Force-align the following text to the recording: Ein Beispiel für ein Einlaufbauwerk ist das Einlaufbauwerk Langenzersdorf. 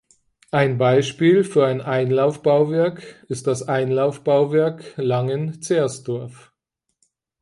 Ein 0.49 0.79
Beispiel 0.79 1.43
für 1.43 1.67
ein 1.67 1.79
Einlaufbauwerk 1.79 3.23
ist 3.29 3.45
das 3.45 3.61
Einlaufbauwerk 3.67 4.93
Langenzersdorf. 4.97 6.51